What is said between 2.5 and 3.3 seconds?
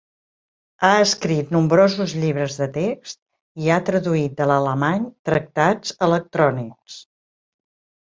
de text